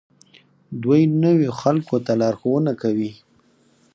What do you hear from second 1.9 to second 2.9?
ته لارښوونه